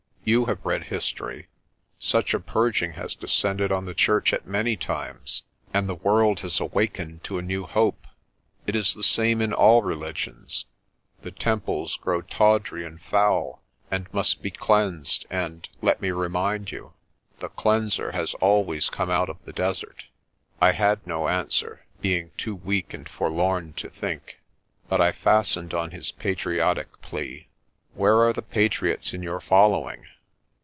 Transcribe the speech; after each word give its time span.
You 0.23 0.45
have 0.45 0.63
read 0.63 0.83
history. 0.83 1.47
Such 1.97 2.35
a 2.35 2.39
purging 2.39 2.91
has 2.93 3.15
descended 3.15 3.71
on 3.71 3.85
the 3.85 3.95
Church 3.95 4.33
at 4.33 4.45
many 4.45 4.77
times, 4.77 5.41
and 5.73 5.89
the 5.89 5.95
world 5.95 6.41
has 6.41 6.59
awakened 6.59 7.23
to 7.23 7.39
a 7.39 7.41
new 7.41 7.63
hope. 7.65 8.05
It 8.67 8.75
is 8.75 8.93
the 8.93 9.01
same 9.01 9.41
in 9.41 9.51
all 9.51 9.81
religions. 9.81 10.65
The 11.23 11.31
temples 11.31 11.95
grow 11.97 12.21
tawdry 12.21 12.85
and 12.85 13.01
foul 13.01 13.63
and 13.89 14.13
must 14.13 14.43
be 14.43 14.51
cleansed 14.51 15.25
and, 15.31 15.67
let 15.81 16.03
me 16.03 16.11
remind 16.11 16.71
you, 16.71 16.93
the 17.39 17.49
cleanser 17.49 18.11
has 18.11 18.35
always 18.35 18.91
come 18.91 19.09
out 19.09 19.27
of 19.27 19.43
the 19.45 19.53
desert." 19.53 20.03
I 20.61 20.73
had 20.73 21.05
no 21.07 21.29
answer, 21.29 21.87
being 21.99 22.29
too 22.37 22.53
weak 22.55 22.93
and 22.93 23.09
forlorn 23.09 23.73
to 23.73 23.89
think. 23.89 24.37
But 24.87 25.01
I 25.01 25.13
fastened 25.13 25.73
on 25.73 25.89
his 25.89 26.11
patriotic 26.11 27.01
plea. 27.01 27.47
"Where 27.93 28.21
are 28.21 28.31
the 28.31 28.41
patriots 28.41 29.13
in 29.13 29.21
your 29.21 29.41
following? 29.41 30.05